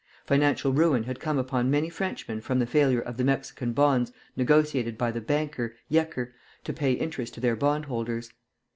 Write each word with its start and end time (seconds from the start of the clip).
Financial 0.25 0.73
ruin 0.73 1.03
had 1.03 1.19
come 1.19 1.37
upon 1.37 1.69
many 1.69 1.87
Frenchmen 1.87 2.41
from 2.41 2.57
the 2.57 2.65
failure 2.65 3.01
of 3.01 3.17
the 3.17 3.23
Mexican 3.23 3.71
bonds 3.71 4.11
negotiated 4.35 4.97
by 4.97 5.11
the 5.11 5.21
banker, 5.21 5.75
Jecker, 5.91 6.33
to 6.63 6.73
pay 6.73 6.93
interest 6.93 7.35
to 7.35 7.39
their 7.39 7.55
bond 7.55 7.85
holders. 7.85 8.31